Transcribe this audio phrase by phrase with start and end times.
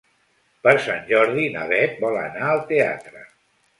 [0.67, 3.27] Per Sant Jordi na Beth vol anar al teatre.